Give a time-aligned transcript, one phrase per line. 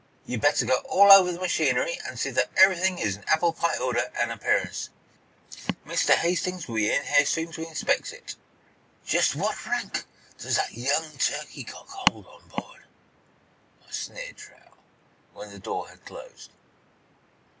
[0.25, 4.11] You'd better go all over the machinery and see that everything is in applepie order
[4.19, 4.89] and appearance.
[5.85, 6.15] Mr.
[6.15, 8.35] Hastings will be in here soon to inspect it."
[9.05, 10.05] "Just what rank
[10.39, 12.85] does that young turkey cock hold on board?"
[13.91, 14.75] sneered Truax,
[15.35, 16.49] when the door had closed.